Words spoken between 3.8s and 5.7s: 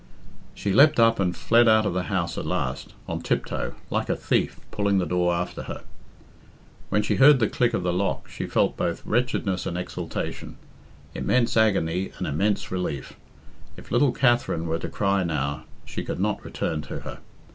like a thief, pulling the door after